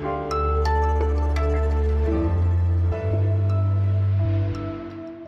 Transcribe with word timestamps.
you 0.00 0.31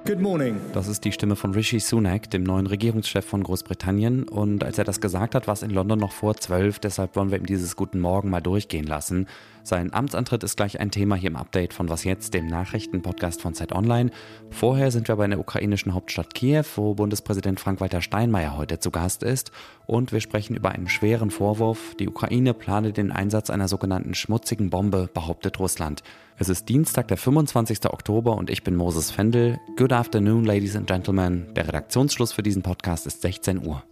Good 0.07 0.21
morning. 0.21 0.61
Das 0.75 0.87
ist 0.87 1.03
die 1.07 1.13
Stimme 1.13 1.35
von 1.35 1.55
Rishi 1.55 1.81
Sunak, 1.81 2.31
dem 2.31 2.43
neuen 2.43 2.67
Regierungschef 2.67 3.25
von 3.25 3.43
Großbritannien. 3.43 4.29
Und 4.29 4.63
als 4.63 4.77
er 4.77 4.85
das 4.85 5.01
gesagt 5.01 5.35
hat, 5.35 5.47
war 5.47 5.55
es 5.55 5.63
in 5.63 5.71
London 5.71 5.99
noch 5.99 6.13
vor 6.13 6.37
zwölf. 6.37 6.79
Deshalb 6.79 7.17
wollen 7.17 7.31
wir 7.31 7.39
ihm 7.39 7.47
dieses 7.47 7.75
Guten 7.75 8.01
Morgen 8.01 8.29
mal 8.29 8.43
durchgehen 8.43 8.85
lassen. 8.87 9.27
Sein 9.63 9.95
Amtsantritt 9.95 10.45
ist 10.45 10.59
gleich 10.59 10.79
ein 10.79 10.91
Thema 10.91 11.17
hier 11.17 11.31
im 11.31 11.37
Update 11.37 11.73
von 11.73 11.89
Was 11.89 12.05
Jetzt, 12.05 12.35
dem 12.35 12.49
Nachrichtenpodcast 12.49 13.41
von 13.41 13.55
Zeit 13.55 13.73
Online. 13.73 14.11
Vorher 14.51 14.91
sind 14.91 15.09
wir 15.09 15.17
bei 15.17 15.27
der 15.27 15.41
ukrainischen 15.41 15.95
Hauptstadt 15.95 16.35
Kiew, 16.35 16.65
wo 16.77 16.93
Bundespräsident 16.93 17.59
Frank-Walter 17.59 18.03
Steinmeier 18.03 18.59
heute 18.59 18.79
zu 18.79 18.91
Gast 18.91 19.23
ist. 19.23 19.53
Und 19.87 20.13
wir 20.13 20.21
sprechen 20.21 20.55
über 20.55 20.73
einen 20.73 20.91
schweren 20.91 21.31
Vorwurf. 21.31 21.95
Die 21.99 22.09
Ukraine 22.09 22.53
plane 22.53 22.93
den 22.93 23.11
Einsatz 23.11 23.49
einer 23.49 23.69
sogenannten 23.69 24.13
schmutzigen 24.13 24.69
Bombe, 24.69 25.09
behauptet 25.15 25.59
Russland. 25.59 26.03
Es 26.37 26.49
ist 26.49 26.69
Dienstag, 26.69 27.09
der 27.09 27.17
25. 27.17 27.87
Oktober 27.87 28.37
und 28.37 28.51
ich 28.51 28.65
bin 28.65 28.75
Moses 28.75 29.11
Fendel. 29.13 29.61
Good 29.77 29.93
afternoon, 29.95 30.45
ladies 30.45 30.77
and 30.77 30.87
gentlemen. 30.87 31.47
Der 31.55 31.69
Redaktionsschluss 31.69 32.33
für 32.33 32.43
diesen 32.43 32.63
Podcast 32.63 33.07
ist 33.07 33.23
16 33.23 33.67
Uhr. 33.67 33.83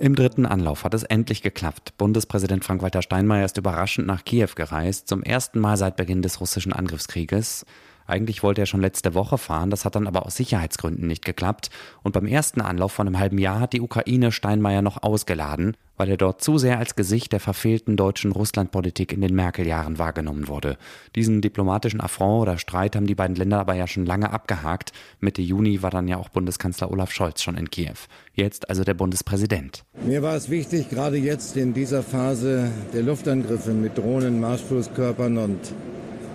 Im 0.00 0.14
dritten 0.14 0.46
Anlauf 0.46 0.84
hat 0.84 0.94
es 0.94 1.02
endlich 1.02 1.42
geklappt. 1.42 1.96
Bundespräsident 1.98 2.64
Frank-Walter 2.64 3.02
Steinmeier 3.02 3.44
ist 3.44 3.58
überraschend 3.58 4.06
nach 4.06 4.24
Kiew 4.24 4.48
gereist, 4.54 5.08
zum 5.08 5.22
ersten 5.22 5.60
Mal 5.60 5.76
seit 5.76 5.96
Beginn 5.96 6.22
des 6.22 6.40
russischen 6.40 6.72
Angriffskrieges. 6.72 7.66
Eigentlich 8.10 8.42
wollte 8.42 8.62
er 8.62 8.66
schon 8.66 8.80
letzte 8.80 9.14
Woche 9.14 9.38
fahren, 9.38 9.70
das 9.70 9.84
hat 9.84 9.94
dann 9.94 10.08
aber 10.08 10.26
aus 10.26 10.36
Sicherheitsgründen 10.36 11.06
nicht 11.06 11.24
geklappt. 11.24 11.70
Und 12.02 12.12
beim 12.12 12.26
ersten 12.26 12.60
Anlauf 12.60 12.92
von 12.92 13.06
einem 13.06 13.18
halben 13.20 13.38
Jahr 13.38 13.60
hat 13.60 13.72
die 13.72 13.80
Ukraine 13.80 14.32
Steinmeier 14.32 14.82
noch 14.82 15.02
ausgeladen, 15.02 15.76
weil 15.96 16.08
er 16.08 16.16
dort 16.16 16.42
zu 16.42 16.58
sehr 16.58 16.78
als 16.78 16.96
Gesicht 16.96 17.32
der 17.32 17.38
verfehlten 17.38 17.96
deutschen 17.96 18.32
Russlandpolitik 18.32 19.12
in 19.12 19.20
den 19.20 19.34
Merkel-Jahren 19.34 19.98
wahrgenommen 19.98 20.48
wurde. 20.48 20.76
Diesen 21.14 21.40
diplomatischen 21.40 22.00
Affront 22.00 22.42
oder 22.42 22.58
Streit 22.58 22.96
haben 22.96 23.06
die 23.06 23.14
beiden 23.14 23.36
Länder 23.36 23.60
aber 23.60 23.74
ja 23.74 23.86
schon 23.86 24.06
lange 24.06 24.32
abgehakt. 24.32 24.92
Mitte 25.20 25.42
Juni 25.42 25.82
war 25.82 25.90
dann 25.90 26.08
ja 26.08 26.16
auch 26.16 26.30
Bundeskanzler 26.30 26.90
Olaf 26.90 27.12
Scholz 27.12 27.42
schon 27.42 27.56
in 27.56 27.70
Kiew. 27.70 27.94
Jetzt 28.34 28.68
also 28.68 28.82
der 28.82 28.94
Bundespräsident. 28.94 29.84
Mir 30.04 30.22
war 30.22 30.34
es 30.34 30.50
wichtig, 30.50 30.88
gerade 30.90 31.16
jetzt 31.16 31.56
in 31.56 31.74
dieser 31.74 32.02
Phase 32.02 32.72
der 32.92 33.02
Luftangriffe 33.02 33.70
mit 33.70 33.96
Drohnen, 33.96 34.40
Marschflusskörpern 34.40 35.38
und 35.38 35.58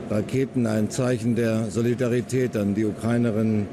Raketen 0.09 0.67
ein 0.67 0.89
Zeichen 0.89 1.35
der 1.35 1.71
Solidarität 1.71 2.55
an 2.55 2.75
die 2.75 2.85
Ukrainerinnen 2.85 3.67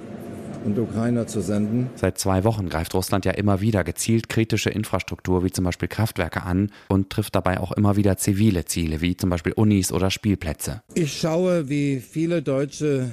und 0.65 0.79
Ukrainer 0.79 1.27
zu 1.27 1.41
senden. 1.41 1.91
Seit 1.97 2.19
zwei 2.19 2.45
Wochen 2.45 2.69
greift 2.69 2.95
Russland 2.95 3.25
ja 3.25 3.33
immer 3.33 3.61
wieder 3.61 3.85
gezielt 3.85 4.29
kritische 4.29 4.71
Infrastruktur 4.71 5.45
wie 5.45 5.51
zum 5.51 5.65
Beispiel 5.65 5.89
Kraftwerke 5.89 6.43
an 6.43 6.71
und 6.89 7.11
trifft 7.11 7.35
dabei 7.35 7.59
auch 7.59 7.73
immer 7.73 7.97
wieder 7.97 8.17
zivile 8.17 8.65
Ziele 8.65 9.01
wie 9.01 9.17
zum 9.17 9.31
Beispiel 9.31 9.53
Unis 9.53 9.93
oder 9.93 10.11
Spielplätze. 10.11 10.83
Ich 10.95 11.19
schaue, 11.19 11.69
wie 11.69 12.01
viele 12.01 12.43
Deutsche 12.43 13.11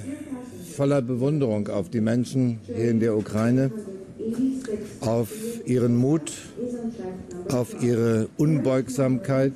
voller 0.76 1.02
Bewunderung 1.02 1.68
auf 1.68 1.90
die 1.90 2.00
Menschen 2.00 2.60
hier 2.66 2.90
in 2.90 3.00
der 3.00 3.16
Ukraine, 3.16 3.70
auf 5.00 5.30
ihren 5.66 5.96
Mut, 5.96 6.32
auf 7.48 7.82
ihre 7.82 8.28
Unbeugsamkeit. 8.36 9.52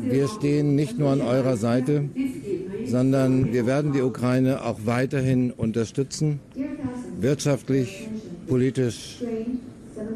Wir 0.00 0.28
stehen 0.28 0.74
nicht 0.74 0.98
nur 0.98 1.10
an 1.10 1.20
eurer 1.20 1.56
Seite, 1.56 2.08
sondern 2.88 3.52
wir 3.52 3.66
werden 3.66 3.92
die 3.92 4.02
Ukraine 4.02 4.64
auch 4.64 4.80
weiterhin 4.84 5.50
unterstützen, 5.50 6.40
wirtschaftlich, 7.20 8.08
politisch 8.48 9.16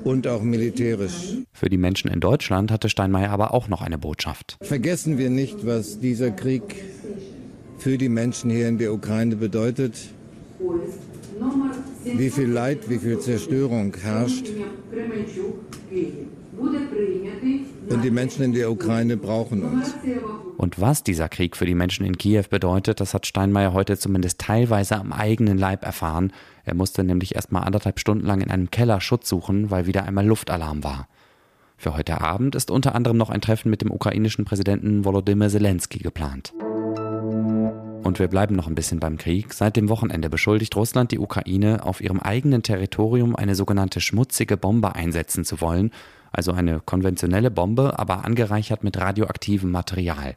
und 0.04 0.26
auch 0.26 0.42
militärisch. 0.42 1.38
Für 1.52 1.68
die 1.68 1.76
Menschen 1.76 2.10
in 2.10 2.20
Deutschland 2.20 2.70
hatte 2.70 2.88
Steinmeier 2.88 3.30
aber 3.30 3.54
auch 3.54 3.68
noch 3.68 3.82
eine 3.82 3.98
Botschaft. 3.98 4.56
Vergessen 4.62 5.18
wir 5.18 5.30
nicht, 5.30 5.66
was 5.66 6.00
dieser 6.00 6.30
Krieg 6.30 6.62
für 7.78 7.96
die 7.98 8.08
Menschen 8.08 8.50
hier 8.50 8.68
in 8.68 8.78
der 8.78 8.92
Ukraine 8.92 9.36
bedeutet, 9.36 9.94
wie 12.04 12.30
viel 12.30 12.48
Leid, 12.48 12.88
wie 12.88 12.98
viel 12.98 13.19
Zerstörung 13.19 13.94
herrscht. 14.03 14.47
Und 16.60 18.04
die 18.04 18.10
Menschen 18.10 18.44
in 18.44 18.53
der 18.53 18.71
Ukraine 18.71 19.16
brauchen 19.16 19.62
uns. 19.62 19.94
Und 20.56 20.81
was 20.81 21.03
dieser 21.03 21.28
Krieg 21.28 21.56
für 21.56 21.66
die 21.66 21.75
Menschen 21.75 22.04
in 22.04 22.19
Kiew 22.19 22.44
bedeutet, 22.50 23.00
das 23.00 23.15
hat 23.15 23.26
Steinmeier 23.26 23.72
heute 23.72 23.97
zumindest 23.98 24.38
teilweise 24.38 24.97
am 24.97 25.12
eigenen 25.12 25.59
Leib 25.59 25.84
erfahren. 25.84 26.32
Er 26.65 26.75
musste 26.75 27.03
nämlich 27.03 27.34
erst 27.34 27.50
mal 27.50 27.60
anderthalb 27.60 27.98
Stunden 27.98 28.26
lang 28.26 28.43
in 28.43 28.50
einem 28.50 28.71
Keller 28.71 29.00
Schutz 29.00 29.28
suchen, 29.28 29.71
weil 29.71 29.87
wieder 29.87 30.04
einmal 30.04 30.26
Luftalarm 30.26 30.84
war. 30.84 31.09
Für 31.76 31.97
heute 31.97 32.21
Abend 32.21 32.54
ist 32.54 32.71
unter 32.71 32.94
anderem 32.94 33.16
noch 33.16 33.31
ein 33.31 33.41
Treffen 33.41 33.71
mit 33.71 33.81
dem 33.81 33.91
ukrainischen 33.91 34.44
Präsidenten 34.44 35.04
Volodymyr 35.04 35.48
Zelensky 35.48 35.98
geplant. 35.98 36.53
Und 38.03 38.19
wir 38.19 38.28
bleiben 38.28 38.54
noch 38.54 38.66
ein 38.66 38.75
bisschen 38.75 39.00
beim 39.00 39.16
Krieg. 39.19 39.54
Seit 39.54 39.77
dem 39.77 39.88
Wochenende 39.88 40.28
beschuldigt 40.28 40.77
Russland 40.77 41.10
die 41.10 41.19
Ukraine, 41.19 41.84
auf 41.84 42.00
ihrem 42.00 42.21
eigenen 42.21 42.62
Territorium 42.62 43.34
eine 43.34 43.54
sogenannte 43.54 44.00
schmutzige 44.00 44.56
Bombe 44.56 44.94
einsetzen 44.94 45.44
zu 45.44 45.60
wollen, 45.60 45.91
also 46.32 46.52
eine 46.52 46.80
konventionelle 46.80 47.50
Bombe, 47.50 47.98
aber 47.98 48.24
angereichert 48.24 48.84
mit 48.84 48.98
radioaktivem 48.98 49.70
Material. 49.70 50.34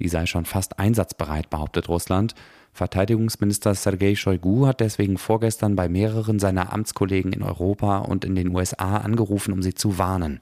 Die 0.00 0.08
sei 0.08 0.26
schon 0.26 0.44
fast 0.44 0.78
einsatzbereit, 0.78 1.50
behauptet 1.50 1.88
Russland. 1.88 2.34
Verteidigungsminister 2.72 3.74
Sergei 3.74 4.14
Shoigu 4.14 4.66
hat 4.66 4.80
deswegen 4.80 5.18
vorgestern 5.18 5.74
bei 5.74 5.88
mehreren 5.88 6.38
seiner 6.38 6.72
Amtskollegen 6.72 7.32
in 7.32 7.42
Europa 7.42 7.98
und 7.98 8.24
in 8.24 8.34
den 8.34 8.54
USA 8.54 8.98
angerufen, 8.98 9.52
um 9.52 9.62
sie 9.62 9.74
zu 9.74 9.98
warnen. 9.98 10.40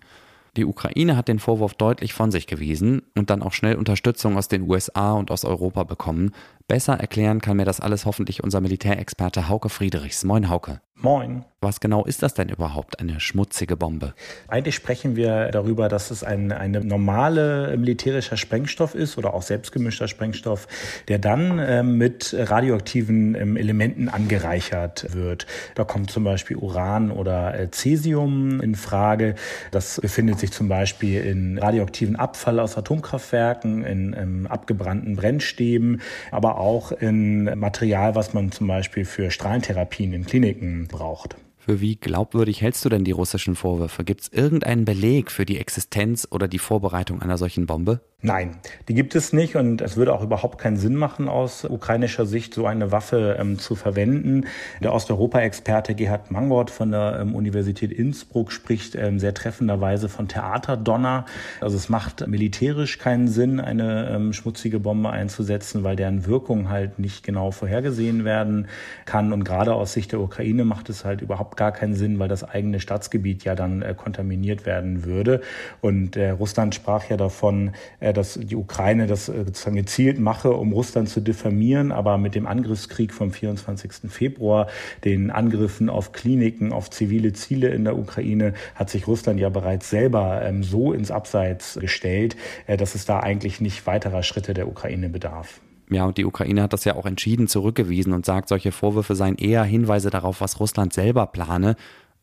Die 0.56 0.64
Ukraine 0.64 1.16
hat 1.16 1.28
den 1.28 1.38
Vorwurf 1.38 1.74
deutlich 1.74 2.14
von 2.14 2.30
sich 2.30 2.46
gewiesen 2.46 3.02
und 3.14 3.28
dann 3.28 3.42
auch 3.42 3.52
schnell 3.52 3.76
Unterstützung 3.76 4.38
aus 4.38 4.48
den 4.48 4.62
USA 4.68 5.12
und 5.12 5.30
aus 5.30 5.44
Europa 5.44 5.84
bekommen. 5.84 6.32
Besser 6.68 6.94
erklären 6.94 7.40
kann 7.40 7.58
mir 7.58 7.64
das 7.64 7.78
alles 7.78 8.06
hoffentlich 8.06 8.42
unser 8.42 8.60
Militärexperte 8.60 9.48
Hauke 9.48 9.68
Friedrichs. 9.68 10.24
Moin 10.24 10.48
Hauke. 10.48 10.80
Moin. 10.98 11.44
Was 11.60 11.80
genau 11.80 12.04
ist 12.04 12.22
das 12.22 12.32
denn 12.34 12.48
überhaupt, 12.48 13.00
eine 13.00 13.18
schmutzige 13.18 13.76
Bombe? 13.76 14.14
Eigentlich 14.48 14.74
sprechen 14.74 15.16
wir 15.16 15.50
darüber, 15.50 15.88
dass 15.88 16.10
es 16.10 16.22
ein 16.22 16.52
eine 16.52 16.82
normale 16.82 17.76
militärischer 17.76 18.36
Sprengstoff 18.36 18.94
ist 18.94 19.18
oder 19.18 19.34
auch 19.34 19.42
selbstgemischter 19.42 20.06
Sprengstoff, 20.06 20.68
der 21.08 21.18
dann 21.18 21.58
äh, 21.58 21.82
mit 21.82 22.34
radioaktiven 22.38 23.34
äh, 23.34 23.60
Elementen 23.60 24.08
angereichert 24.08 25.14
wird. 25.14 25.46
Da 25.74 25.84
kommt 25.84 26.10
zum 26.10 26.24
Beispiel 26.24 26.56
Uran 26.56 27.10
oder 27.10 27.58
äh, 27.58 27.70
Cäsium 27.70 28.60
in 28.60 28.74
Frage. 28.74 29.34
Das 29.72 30.00
befindet 30.00 30.38
sich 30.38 30.52
zum 30.52 30.68
Beispiel 30.68 31.20
in 31.22 31.58
radioaktiven 31.58 32.16
Abfall 32.16 32.58
aus 32.58 32.78
Atomkraftwerken, 32.78 33.84
in, 33.84 34.12
in 34.12 34.22
ähm, 34.22 34.46
abgebrannten 34.46 35.16
Brennstäben, 35.16 36.00
aber 36.30 36.55
auch 36.56 36.92
in 36.92 37.44
Material, 37.58 38.14
was 38.14 38.34
man 38.34 38.50
zum 38.52 38.66
Beispiel 38.66 39.04
für 39.04 39.30
Strahlentherapien 39.30 40.12
in 40.12 40.24
Kliniken 40.24 40.88
braucht. 40.88 41.36
Für 41.66 41.80
wie 41.80 41.96
glaubwürdig 41.96 42.62
hältst 42.62 42.84
du 42.84 42.88
denn 42.88 43.02
die 43.02 43.10
russischen 43.10 43.56
Vorwürfe? 43.56 44.04
Gibt 44.04 44.20
es 44.20 44.28
irgendeinen 44.28 44.84
Beleg 44.84 45.32
für 45.32 45.44
die 45.44 45.58
Existenz 45.58 46.28
oder 46.30 46.46
die 46.46 46.60
Vorbereitung 46.60 47.20
einer 47.20 47.38
solchen 47.38 47.66
Bombe? 47.66 48.02
Nein, 48.22 48.56
die 48.88 48.94
gibt 48.94 49.14
es 49.14 49.34
nicht 49.34 49.56
und 49.56 49.82
es 49.82 49.98
würde 49.98 50.14
auch 50.14 50.22
überhaupt 50.22 50.58
keinen 50.58 50.78
Sinn 50.78 50.96
machen, 50.96 51.28
aus 51.28 51.64
ukrainischer 51.64 52.24
Sicht 52.24 52.54
so 52.54 52.66
eine 52.66 52.90
Waffe 52.90 53.36
ähm, 53.38 53.58
zu 53.58 53.74
verwenden. 53.74 54.46
Der 54.82 54.94
Osteuropa-Experte 54.94 55.94
Gerhard 55.94 56.30
Mangort 56.30 56.70
von 56.70 56.92
der 56.92 57.18
ähm, 57.20 57.34
Universität 57.34 57.92
Innsbruck 57.92 58.52
spricht 58.52 58.94
ähm, 58.94 59.18
sehr 59.18 59.34
treffenderweise 59.34 60.08
von 60.08 60.28
Theaterdonner. 60.28 61.26
Also 61.60 61.76
es 61.76 61.90
macht 61.90 62.26
militärisch 62.26 62.98
keinen 62.98 63.28
Sinn, 63.28 63.60
eine 63.60 64.08
ähm, 64.10 64.32
schmutzige 64.32 64.80
Bombe 64.80 65.10
einzusetzen, 65.10 65.84
weil 65.84 65.94
deren 65.94 66.26
Wirkung 66.26 66.70
halt 66.70 66.98
nicht 66.98 67.22
genau 67.22 67.50
vorhergesehen 67.50 68.24
werden 68.24 68.66
kann. 69.04 69.32
Und 69.34 69.44
gerade 69.44 69.74
aus 69.74 69.92
Sicht 69.92 70.12
der 70.12 70.20
Ukraine 70.20 70.64
macht 70.64 70.88
es 70.88 71.04
halt 71.04 71.20
überhaupt 71.20 71.55
gar 71.56 71.72
keinen 71.72 71.94
Sinn, 71.94 72.18
weil 72.18 72.28
das 72.28 72.44
eigene 72.44 72.80
Staatsgebiet 72.80 73.44
ja 73.44 73.54
dann 73.54 73.82
äh, 73.82 73.94
kontaminiert 73.96 74.66
werden 74.66 75.04
würde. 75.04 75.40
Und 75.80 76.16
äh, 76.16 76.30
Russland 76.30 76.74
sprach 76.74 77.08
ja 77.08 77.16
davon, 77.16 77.72
äh, 78.00 78.12
dass 78.12 78.34
die 78.34 78.56
Ukraine 78.56 79.06
das 79.06 79.28
äh, 79.28 79.44
sozusagen 79.44 79.76
gezielt 79.76 80.18
mache, 80.18 80.52
um 80.52 80.72
Russland 80.72 81.08
zu 81.08 81.20
diffamieren, 81.20 81.92
aber 81.92 82.18
mit 82.18 82.34
dem 82.34 82.46
Angriffskrieg 82.46 83.12
vom 83.12 83.30
24. 83.30 84.10
Februar, 84.10 84.68
den 85.04 85.30
Angriffen 85.30 85.88
auf 85.88 86.12
Kliniken, 86.12 86.72
auf 86.72 86.90
zivile 86.90 87.32
Ziele 87.32 87.68
in 87.68 87.84
der 87.84 87.98
Ukraine, 87.98 88.54
hat 88.74 88.90
sich 88.90 89.06
Russland 89.06 89.40
ja 89.40 89.48
bereits 89.48 89.90
selber 89.90 90.42
ähm, 90.42 90.62
so 90.62 90.92
ins 90.92 91.10
Abseits 91.10 91.78
gestellt, 91.80 92.36
äh, 92.66 92.76
dass 92.76 92.94
es 92.94 93.04
da 93.04 93.20
eigentlich 93.20 93.60
nicht 93.60 93.86
weiterer 93.86 94.22
Schritte 94.22 94.54
der 94.54 94.68
Ukraine 94.68 95.08
bedarf. 95.08 95.60
Ja, 95.90 96.04
und 96.04 96.18
die 96.18 96.24
Ukraine 96.24 96.62
hat 96.62 96.72
das 96.72 96.84
ja 96.84 96.96
auch 96.96 97.06
entschieden 97.06 97.46
zurückgewiesen 97.46 98.12
und 98.12 98.26
sagt, 98.26 98.48
solche 98.48 98.72
Vorwürfe 98.72 99.14
seien 99.14 99.36
eher 99.36 99.62
Hinweise 99.62 100.10
darauf, 100.10 100.40
was 100.40 100.58
Russland 100.58 100.92
selber 100.92 101.26
plane. 101.26 101.76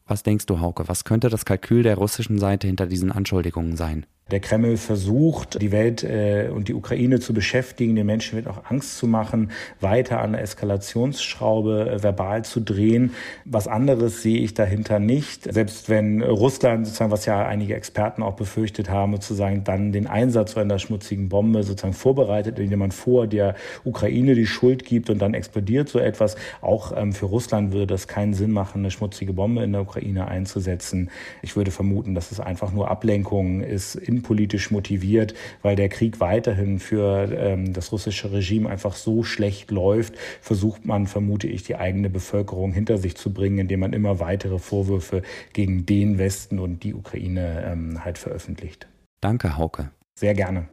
Was 0.06 0.24
denkst 0.24 0.48
du, 0.48 0.60
Hauke? 0.60 0.88
Was 0.90 1.06
könnte 1.06 1.30
das 1.30 1.46
Kalkül 1.46 1.84
der 1.84 1.96
russischen 1.96 2.40
Seite 2.40 2.68
hinter 2.68 2.88
diesen 2.88 3.12
Anschuldigungen 3.12 3.78
sein? 3.78 4.06
Der 4.32 4.40
Kreml 4.40 4.78
versucht, 4.78 5.62
die 5.62 5.74
Welt 5.74 6.02
äh, 6.02 6.50
und 6.50 6.70
die 6.70 6.74
Ukraine 6.74 7.20
zu 7.20 7.34
beschäftigen, 7.34 7.96
den 7.96 8.06
Menschen 8.06 8.38
wird 8.38 8.48
auch 8.48 8.64
Angst 8.70 8.98
zu 8.98 9.06
machen, 9.06 9.52
weiter 9.82 10.22
an 10.22 10.32
der 10.32 10.42
Eskalationsschraube 10.42 11.92
äh, 11.92 12.04
verbal 12.04 12.46
zu 12.46 12.62
drehen. 12.62 13.12
Was 13.44 13.68
anderes 13.68 14.22
sehe 14.22 14.40
ich 14.40 14.54
dahinter 14.54 15.00
nicht. 15.00 15.54
Selbst 15.54 15.90
wenn 15.90 16.24
Russland, 16.24 16.86
sozusagen, 16.86 17.12
was 17.12 17.26
ja 17.26 17.46
einige 17.46 17.76
Experten 17.76 18.24
auch 18.24 18.36
befürchtet 18.36 18.90
haben, 18.90 19.12
sozusagen 19.12 19.66
dann 19.66 19.92
den 19.92 20.08
Einsatz 20.08 20.56
einer 20.56 20.80
schmutzigen 20.80 21.28
Bombe 21.28 21.64
sozusagen 21.64 21.94
vorbereitet, 21.94 22.60
indem 22.60 22.80
man 22.80 22.92
vor 22.92 23.28
der 23.28 23.56
Ukraine 23.84 24.36
die 24.36 24.48
Schuld 24.48 24.86
gibt 24.86 25.10
und 25.10 25.20
dann 25.22 25.34
explodiert 25.34 25.90
so 25.90 26.00
etwas. 26.00 26.38
Auch 26.62 26.94
ähm, 26.96 27.12
für 27.12 27.26
Russland 27.26 27.74
würde 27.74 27.88
das 27.88 28.08
keinen 28.08 28.34
Sinn 28.34 28.52
machen, 28.52 28.80
eine 28.80 28.92
schmutzige 28.92 29.34
Bombe 29.34 29.64
in 29.64 29.74
der 29.74 29.82
Ukraine 29.82 30.30
einzusetzen. 30.30 31.10
Ich 31.42 31.58
würde 31.58 31.72
vermuten, 31.72 32.16
dass 32.16 32.32
es 32.32 32.40
einfach 32.40 32.72
nur 32.72 32.90
Ablenkung 32.90 33.62
ist 33.62 33.96
innenpolitisch 34.14 34.72
motiviert, 34.72 35.34
weil 35.62 35.76
der 35.76 35.90
Krieg 35.90 36.20
weiterhin 36.20 36.80
für 36.80 37.32
ähm, 37.32 37.74
das 37.74 37.92
russische 37.92 38.32
Regime 38.32 38.70
einfach 38.70 38.96
so 38.96 39.24
schlecht 39.24 39.72
läuft, 39.72 40.16
versucht 40.42 40.86
man, 40.86 41.08
vermute 41.08 41.48
ich, 41.48 41.64
die 41.64 41.76
eigene 41.76 42.10
Bevölkerung 42.10 42.72
hinter 42.72 42.98
sich 42.98 43.16
zu 43.16 43.34
bringen, 43.34 43.58
indem 43.58 43.80
man 43.80 43.94
immer 43.94 44.20
weitere 44.20 44.60
Vorwürfe 44.60 45.24
gegen 45.54 45.86
den 45.86 46.18
Westen 46.18 46.60
und 46.60 46.84
die 46.84 46.94
Ukraine 46.94 47.64
ähm, 47.66 48.06
halt 48.06 48.18
veröffentlicht. 48.18 48.88
Danke, 49.22 49.58
Hauke. 49.58 49.90
Sehr 50.16 50.34
gerne. 50.34 50.68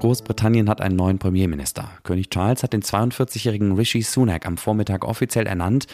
Großbritannien 0.00 0.68
hat 0.68 0.80
einen 0.80 0.96
neuen 0.96 1.18
Premierminister. 1.18 1.90
König 2.04 2.30
Charles 2.30 2.62
hat 2.62 2.72
den 2.72 2.82
42-jährigen 2.82 3.72
Rishi 3.72 4.02
Sunak 4.02 4.46
am 4.46 4.56
Vormittag 4.56 5.04
offiziell 5.04 5.46
ernannt. 5.46 5.86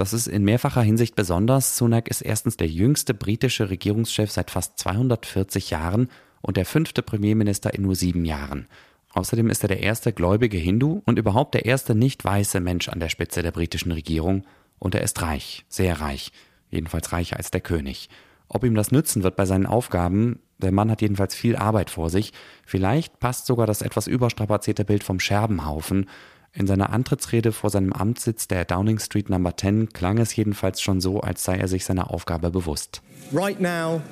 Das 0.00 0.14
ist 0.14 0.28
in 0.28 0.44
mehrfacher 0.44 0.80
Hinsicht 0.80 1.14
besonders. 1.14 1.76
Sunak 1.76 2.08
ist 2.08 2.22
erstens 2.22 2.56
der 2.56 2.68
jüngste 2.68 3.12
britische 3.12 3.68
Regierungschef 3.68 4.30
seit 4.30 4.50
fast 4.50 4.78
240 4.78 5.68
Jahren 5.68 6.08
und 6.40 6.56
der 6.56 6.64
fünfte 6.64 7.02
Premierminister 7.02 7.74
in 7.74 7.82
nur 7.82 7.94
sieben 7.94 8.24
Jahren. 8.24 8.66
Außerdem 9.12 9.50
ist 9.50 9.62
er 9.62 9.68
der 9.68 9.82
erste 9.82 10.14
gläubige 10.14 10.56
Hindu 10.56 11.02
und 11.04 11.18
überhaupt 11.18 11.52
der 11.52 11.66
erste 11.66 11.94
nicht 11.94 12.24
weiße 12.24 12.60
Mensch 12.60 12.88
an 12.88 12.98
der 12.98 13.10
Spitze 13.10 13.42
der 13.42 13.50
britischen 13.50 13.92
Regierung. 13.92 14.46
Und 14.78 14.94
er 14.94 15.02
ist 15.02 15.20
reich, 15.20 15.66
sehr 15.68 16.00
reich, 16.00 16.32
jedenfalls 16.70 17.12
reicher 17.12 17.36
als 17.36 17.50
der 17.50 17.60
König. 17.60 18.08
Ob 18.48 18.64
ihm 18.64 18.74
das 18.74 18.92
nützen 18.92 19.22
wird 19.22 19.36
bei 19.36 19.44
seinen 19.44 19.66
Aufgaben, 19.66 20.38
der 20.56 20.72
Mann 20.72 20.90
hat 20.90 21.02
jedenfalls 21.02 21.34
viel 21.34 21.56
Arbeit 21.56 21.90
vor 21.90 22.08
sich. 22.08 22.32
Vielleicht 22.64 23.20
passt 23.20 23.44
sogar 23.44 23.66
das 23.66 23.82
etwas 23.82 24.06
überstrapazierte 24.06 24.86
Bild 24.86 25.04
vom 25.04 25.20
Scherbenhaufen, 25.20 26.06
in 26.52 26.66
seiner 26.66 26.90
Antrittsrede 26.90 27.52
vor 27.52 27.70
seinem 27.70 27.92
Amtssitz 27.92 28.48
der 28.48 28.64
Downing 28.64 28.98
Street 28.98 29.30
Number 29.30 29.56
10 29.56 29.92
klang 29.92 30.18
es 30.18 30.34
jedenfalls 30.34 30.80
schon 30.80 31.00
so, 31.00 31.20
als 31.20 31.44
sei 31.44 31.56
er 31.56 31.68
sich 31.68 31.84
seiner 31.84 32.10
Aufgabe 32.10 32.50
bewusst. 32.50 33.02
Right 33.32 33.60
now, 33.60 34.02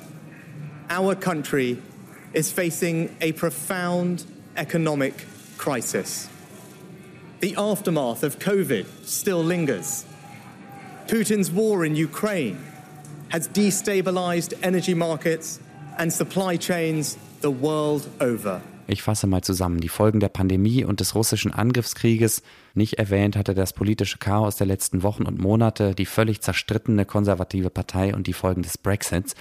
our 0.89 1.15
country 1.15 1.77
is 2.33 2.51
facing 2.51 3.09
a 3.21 3.31
profound 3.31 4.25
economic 4.55 5.13
crisis. 5.57 6.29
The 7.41 7.55
aftermath 7.57 8.23
of 8.23 8.39
COVID 8.39 8.85
still 9.05 9.43
lingers. 9.43 10.05
Putin's 11.07 11.51
war 11.51 11.85
in 11.85 11.95
Ukraine 11.95 12.57
has 13.29 13.47
destabilized 13.47 14.53
energy 14.61 14.93
markets 14.93 15.59
and 15.97 16.11
supply 16.11 16.57
chains 16.57 17.17
the 17.41 17.51
world 17.51 18.07
over. 18.19 18.61
Ich 18.89 19.03
fasse 19.03 19.27
mal 19.27 19.43
zusammen. 19.43 19.81
Die 19.81 19.87
Folgen 19.87 20.19
der 20.19 20.29
Pandemie 20.29 20.83
und 20.83 20.99
des 20.99 21.13
russischen 21.13 21.53
Angriffskrieges. 21.53 22.41
Nicht 22.73 22.95
erwähnt 22.95 23.35
hatte 23.35 23.53
das 23.53 23.73
politische 23.73 24.17
Chaos 24.17 24.55
der 24.55 24.65
letzten 24.65 25.03
Wochen 25.03 25.27
und 25.27 25.37
Monate, 25.37 25.93
die 25.93 26.07
völlig 26.07 26.41
zerstrittene 26.41 27.05
konservative 27.05 27.69
Partei 27.69 28.15
und 28.15 28.25
die 28.25 28.33
Folgen 28.33 28.63
des 28.63 28.79
Brexits. 28.79 29.35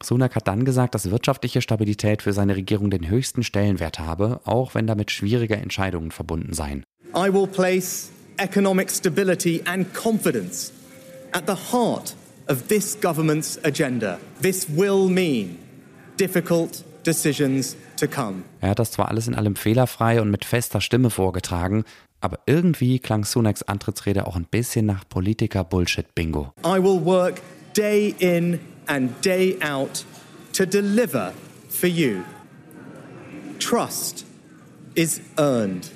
Sunak 0.00 0.36
hat 0.36 0.46
dann 0.46 0.64
gesagt, 0.64 0.94
dass 0.94 1.10
wirtschaftliche 1.10 1.62
Stabilität 1.62 2.22
für 2.22 2.32
seine 2.32 2.54
Regierung 2.54 2.90
den 2.90 3.08
höchsten 3.08 3.42
Stellenwert 3.42 3.98
habe, 3.98 4.40
auch 4.44 4.76
wenn 4.76 4.86
damit 4.86 5.10
schwierige 5.10 5.56
Entscheidungen 5.56 6.12
verbunden 6.12 6.52
seien. 6.52 6.84
I 7.12 7.32
will 7.32 7.48
place 7.48 8.12
economic 8.38 8.88
stability 8.88 9.62
and 9.64 9.92
confidence 9.94 10.72
at 11.32 11.48
the 11.48 11.72
heart 11.72 12.14
of 12.48 12.68
this 12.68 12.96
government's 13.00 13.58
agenda. 13.64 14.20
This 14.40 14.68
will 14.68 15.08
mean 15.08 15.58
difficult 16.20 16.84
decisions 17.06 17.76
to 17.96 18.06
come. 18.06 18.42
Er 18.60 18.70
hat 18.70 18.78
das 18.78 18.92
zwar 18.92 19.08
alles 19.08 19.28
in 19.28 19.34
allem 19.34 19.56
fehlerfrei 19.56 20.20
und 20.20 20.30
mit 20.30 20.44
fester 20.44 20.80
Stimme 20.80 21.10
vorgetragen, 21.10 21.84
aber 22.20 22.38
irgendwie 22.46 22.98
klang 22.98 23.24
Sunaks 23.24 23.62
Antrittsrede 23.62 24.26
auch 24.26 24.36
ein 24.36 24.46
bisschen 24.50 24.86
nach 24.86 25.08
Politiker-Bullshit-Bingo. 25.08 26.52
I 26.64 26.82
will 26.82 27.04
work 27.04 27.40
day 27.76 28.14
in 28.18 28.60
and 28.86 29.12
day 29.24 29.56
out 29.62 30.04
to 30.52 30.64
deliver 30.64 31.32
for 31.68 31.88
you. 31.88 32.22
Trust 33.58 34.24
is 34.94 35.20
earned 35.36 35.90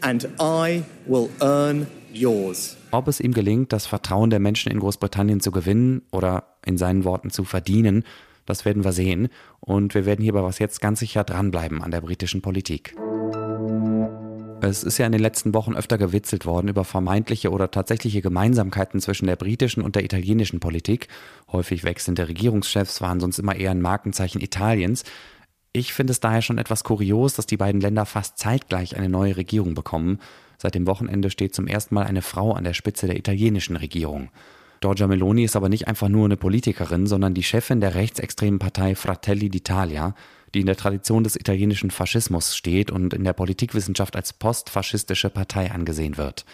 and 0.00 0.28
I 0.40 0.82
will 1.06 1.30
earn 1.40 1.86
yours. 2.12 2.76
Ob 2.90 3.08
es 3.08 3.20
ihm 3.20 3.32
gelingt, 3.32 3.72
das 3.72 3.86
Vertrauen 3.86 4.30
der 4.30 4.40
Menschen 4.40 4.70
in 4.70 4.80
Großbritannien 4.80 5.40
zu 5.40 5.50
gewinnen 5.50 6.02
oder 6.10 6.44
in 6.64 6.76
seinen 6.76 7.04
Worten 7.04 7.30
zu 7.30 7.44
verdienen, 7.44 8.04
das 8.46 8.64
werden 8.64 8.84
wir 8.84 8.92
sehen. 8.92 9.28
Und 9.60 9.94
wir 9.94 10.06
werden 10.06 10.22
hierbei 10.22 10.42
was 10.42 10.58
jetzt 10.58 10.80
ganz 10.80 11.00
sicher 11.00 11.24
dranbleiben 11.24 11.82
an 11.82 11.90
der 11.90 12.00
britischen 12.00 12.42
Politik. 12.42 12.94
Es 14.64 14.84
ist 14.84 14.98
ja 14.98 15.06
in 15.06 15.12
den 15.12 15.20
letzten 15.20 15.54
Wochen 15.54 15.74
öfter 15.74 15.98
gewitzelt 15.98 16.46
worden 16.46 16.68
über 16.68 16.84
vermeintliche 16.84 17.50
oder 17.50 17.72
tatsächliche 17.72 18.22
Gemeinsamkeiten 18.22 19.00
zwischen 19.00 19.26
der 19.26 19.34
britischen 19.34 19.82
und 19.82 19.96
der 19.96 20.04
italienischen 20.04 20.60
Politik. 20.60 21.08
Häufig 21.50 21.82
wechselnde 21.82 22.28
Regierungschefs 22.28 23.00
waren 23.00 23.18
sonst 23.18 23.40
immer 23.40 23.56
eher 23.56 23.72
ein 23.72 23.82
Markenzeichen 23.82 24.40
Italiens. 24.40 25.02
Ich 25.72 25.92
finde 25.92 26.12
es 26.12 26.20
daher 26.20 26.42
schon 26.42 26.58
etwas 26.58 26.84
kurios, 26.84 27.34
dass 27.34 27.46
die 27.46 27.56
beiden 27.56 27.80
Länder 27.80 28.06
fast 28.06 28.38
zeitgleich 28.38 28.96
eine 28.96 29.08
neue 29.08 29.36
Regierung 29.36 29.74
bekommen. 29.74 30.20
Seit 30.58 30.76
dem 30.76 30.86
Wochenende 30.86 31.30
steht 31.30 31.56
zum 31.56 31.66
ersten 31.66 31.96
Mal 31.96 32.04
eine 32.04 32.22
Frau 32.22 32.52
an 32.52 32.62
der 32.62 32.74
Spitze 32.74 33.08
der 33.08 33.16
italienischen 33.16 33.74
Regierung. 33.74 34.30
Giorgia 34.82 35.06
Meloni 35.06 35.44
ist 35.44 35.54
aber 35.54 35.68
nicht 35.68 35.86
einfach 35.86 36.08
nur 36.08 36.24
eine 36.24 36.36
Politikerin, 36.36 37.06
sondern 37.06 37.34
die 37.34 37.44
Chefin 37.44 37.80
der 37.80 37.94
rechtsextremen 37.94 38.58
Partei 38.58 38.96
Fratelli 38.96 39.46
d'Italia, 39.46 40.14
die 40.54 40.60
in 40.60 40.66
der 40.66 40.76
Tradition 40.76 41.22
des 41.22 41.36
italienischen 41.36 41.92
Faschismus 41.92 42.56
steht 42.56 42.90
und 42.90 43.14
in 43.14 43.22
der 43.22 43.32
Politikwissenschaft 43.32 44.16
als 44.16 44.32
postfaschistische 44.32 45.30
Partei 45.30 45.70
angesehen 45.70 46.16
wird. 46.16 46.44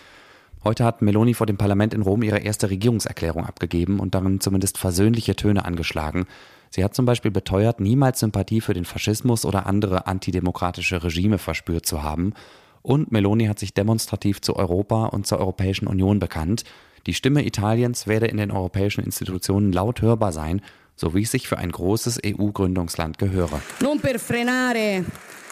Heute 0.63 0.85
hat 0.85 1.01
Meloni 1.01 1.33
vor 1.33 1.47
dem 1.47 1.57
Parlament 1.57 1.95
in 1.95 2.03
Rom 2.03 2.23
ihre 2.23 2.41
erste 2.41 2.69
Regierungserklärung 2.69 3.47
abgegeben 3.47 3.99
und 3.99 4.15
darin 4.15 4.41
zumindest 4.41 4.77
versöhnliche 4.77 5.35
Töne 5.35 5.65
angeschlagen. 5.65 6.27
Sie 6.69 6.85
hat 6.85 6.95
zum 6.95 7.07
Beispiel 7.07 7.31
beteuert, 7.31 7.81
niemals 7.81 8.21
Sympathie 8.21 8.61
für 8.61 8.75
den 8.75 8.85
Faschismus 8.85 9.47
oder 9.47 9.65
andere 9.65 10.07
antidemokratische 10.07 11.03
Regime 11.03 11.39
verspürt 11.39 11.87
zu 11.87 12.03
haben. 12.03 12.35
Und 12.83 13.11
Meloni 13.11 13.47
hat 13.47 13.59
sich 13.59 13.73
demonstrativ 13.73 14.43
zu 14.43 14.55
Europa 14.55 15.07
und 15.07 15.27
zur 15.27 15.39
Europäischen 15.39 15.87
Union 15.87 16.19
bekannt. 16.19 16.65
Die 17.09 17.15
Stimme 17.15 17.43
Italiens 17.43 18.07
werde 18.07 18.27
in 18.27 18.37
den 18.37 18.51
europäischen 18.51 19.03
Institutionen 19.03 19.73
laut 19.73 20.03
hörbar 20.03 20.31
sein, 20.31 20.61
so 20.95 21.15
wie 21.15 21.23
es 21.23 21.31
sich 21.31 21.49
für 21.49 21.57
ein 21.57 21.71
großes 21.71 22.19
EU-Gründungsland 22.23 23.17
gehöre. 23.17 23.63
Non 23.81 23.99
per 23.99 24.19
frenare 24.19 25.03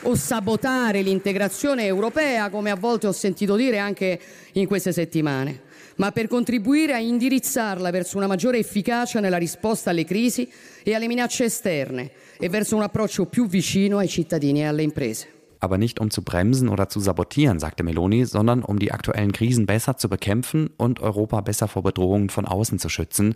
o 0.02 0.14
sabotare 0.14 1.00
l'integrazione 1.00 1.86
europea, 1.86 2.50
come 2.50 2.70
a 2.70 2.76
volte 2.76 3.06
ho 3.06 3.12
sentito 3.12 3.56
dire 3.56 3.78
anche 3.78 4.20
in 4.52 4.66
queste 4.66 4.92
settimane, 4.92 5.62
ma 5.96 6.12
per 6.12 6.28
contribuire 6.28 6.92
a 6.92 6.98
indirizzarla 6.98 7.90
verso 7.90 8.18
una 8.18 8.26
maggiore 8.26 8.58
efficacia 8.58 9.20
nella 9.20 9.38
risposta 9.38 9.88
alle 9.88 10.04
crisi 10.04 10.46
e 10.82 10.94
alle 10.94 11.06
minacce 11.06 11.44
esterne 11.44 12.10
e 12.38 12.50
verso 12.50 12.76
un 12.76 12.82
approccio 12.82 13.24
più 13.24 13.46
vicino 13.46 13.96
ai 13.96 14.08
cittadini 14.08 14.60
e 14.60 14.66
alle 14.66 14.82
imprese 14.82 15.35
aber 15.66 15.78
nicht 15.78 16.00
um 16.00 16.10
zu 16.10 16.22
bremsen 16.22 16.68
oder 16.68 16.88
zu 16.88 17.00
sabotieren, 17.00 17.58
sagte 17.58 17.82
Meloni, 17.82 18.24
sondern 18.24 18.62
um 18.62 18.78
die 18.78 18.92
aktuellen 18.92 19.32
Krisen 19.32 19.66
besser 19.66 19.96
zu 19.96 20.08
bekämpfen 20.08 20.70
und 20.76 21.00
Europa 21.00 21.40
besser 21.40 21.66
vor 21.66 21.82
Bedrohungen 21.82 22.30
von 22.30 22.46
außen 22.46 22.78
zu 22.78 22.88
schützen. 22.88 23.34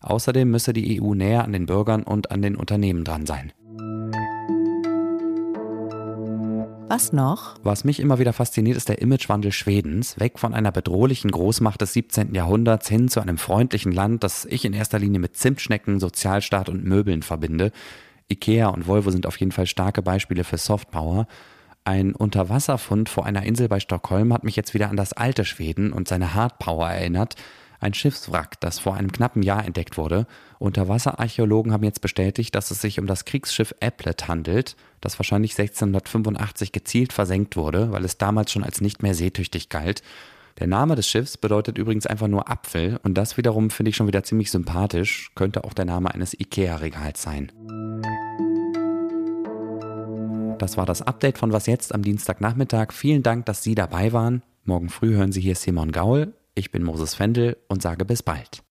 Außerdem 0.00 0.50
müsse 0.50 0.74
die 0.74 1.00
EU 1.00 1.14
näher 1.14 1.42
an 1.42 1.52
den 1.52 1.64
Bürgern 1.64 2.02
und 2.02 2.30
an 2.30 2.42
den 2.42 2.54
Unternehmen 2.54 3.02
dran 3.02 3.24
sein. 3.24 3.52
Was 6.88 7.14
noch? 7.14 7.54
Was 7.62 7.84
mich 7.84 7.98
immer 7.98 8.18
wieder 8.18 8.34
fasziniert, 8.34 8.76
ist 8.76 8.88
der 8.90 9.00
Imagewandel 9.00 9.52
Schwedens, 9.52 10.20
weg 10.20 10.38
von 10.38 10.52
einer 10.52 10.72
bedrohlichen 10.72 11.30
Großmacht 11.30 11.80
des 11.80 11.94
17. 11.94 12.34
Jahrhunderts 12.34 12.88
hin 12.88 13.08
zu 13.08 13.20
einem 13.20 13.38
freundlichen 13.38 13.92
Land, 13.92 14.22
das 14.22 14.44
ich 14.44 14.66
in 14.66 14.74
erster 14.74 14.98
Linie 14.98 15.20
mit 15.20 15.36
Zimtschnecken, 15.36 15.98
Sozialstaat 15.98 16.68
und 16.68 16.84
Möbeln 16.84 17.22
verbinde. 17.22 17.72
Ikea 18.30 18.68
und 18.68 18.86
Volvo 18.86 19.10
sind 19.10 19.26
auf 19.26 19.38
jeden 19.38 19.52
Fall 19.52 19.66
starke 19.66 20.02
Beispiele 20.02 20.44
für 20.44 20.58
Softpower. 20.58 21.26
Ein 21.84 22.14
Unterwasserfund 22.14 23.08
vor 23.08 23.24
einer 23.24 23.44
Insel 23.44 23.68
bei 23.68 23.80
Stockholm 23.80 24.32
hat 24.32 24.44
mich 24.44 24.56
jetzt 24.56 24.74
wieder 24.74 24.90
an 24.90 24.96
das 24.96 25.12
alte 25.12 25.44
Schweden 25.44 25.92
und 25.92 26.08
seine 26.08 26.34
Hardpower 26.34 26.88
erinnert. 26.90 27.36
Ein 27.80 27.94
Schiffswrack, 27.94 28.60
das 28.60 28.78
vor 28.78 28.94
einem 28.94 29.10
knappen 29.10 29.42
Jahr 29.42 29.64
entdeckt 29.64 29.96
wurde. 29.96 30.26
Unterwasserarchäologen 30.58 31.72
haben 31.72 31.84
jetzt 31.84 32.02
bestätigt, 32.02 32.54
dass 32.54 32.70
es 32.70 32.82
sich 32.82 33.00
um 33.00 33.06
das 33.06 33.24
Kriegsschiff 33.24 33.74
Applet 33.80 34.28
handelt, 34.28 34.76
das 35.00 35.18
wahrscheinlich 35.18 35.58
1685 35.58 36.72
gezielt 36.72 37.14
versenkt 37.14 37.56
wurde, 37.56 37.90
weil 37.90 38.04
es 38.04 38.18
damals 38.18 38.52
schon 38.52 38.64
als 38.64 38.82
nicht 38.82 39.02
mehr 39.02 39.14
seetüchtig 39.14 39.70
galt. 39.70 40.02
Der 40.58 40.66
Name 40.66 40.94
des 40.94 41.08
Schiffs 41.08 41.38
bedeutet 41.38 41.78
übrigens 41.78 42.06
einfach 42.06 42.28
nur 42.28 42.50
Apfel 42.50 43.00
und 43.02 43.14
das 43.14 43.38
wiederum 43.38 43.70
finde 43.70 43.88
ich 43.88 43.96
schon 43.96 44.08
wieder 44.08 44.24
ziemlich 44.24 44.50
sympathisch, 44.50 45.30
könnte 45.34 45.64
auch 45.64 45.72
der 45.72 45.86
Name 45.86 46.12
eines 46.12 46.38
IKEA-Regals 46.38 47.22
sein. 47.22 47.50
Das 50.60 50.76
war 50.76 50.84
das 50.84 51.00
Update 51.00 51.38
von 51.38 51.54
Was 51.54 51.64
jetzt 51.64 51.94
am 51.94 52.02
Dienstagnachmittag. 52.02 52.92
Vielen 52.92 53.22
Dank, 53.22 53.46
dass 53.46 53.62
Sie 53.62 53.74
dabei 53.74 54.12
waren. 54.12 54.42
Morgen 54.64 54.90
früh 54.90 55.14
hören 55.14 55.32
Sie 55.32 55.40
hier 55.40 55.54
Simon 55.54 55.90
Gaul. 55.90 56.34
Ich 56.54 56.70
bin 56.70 56.82
Moses 56.82 57.14
Fendel 57.14 57.56
und 57.68 57.80
sage 57.80 58.04
bis 58.04 58.22
bald. 58.22 58.62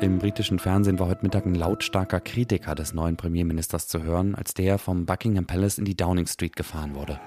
Im 0.00 0.20
britischen 0.20 0.60
Fernsehen 0.60 1.00
war 1.00 1.08
heute 1.08 1.24
Mittag 1.24 1.44
ein 1.44 1.56
lautstarker 1.56 2.20
Kritiker 2.20 2.76
des 2.76 2.94
neuen 2.94 3.16
Premierministers 3.16 3.88
zu 3.88 4.04
hören, 4.04 4.36
als 4.36 4.54
der 4.54 4.78
vom 4.78 5.06
Buckingham 5.06 5.44
Palace 5.44 5.78
in 5.78 5.86
die 5.86 5.96
Downing 5.96 6.28
Street 6.28 6.54
gefahren 6.54 6.94
wurde. 6.94 7.18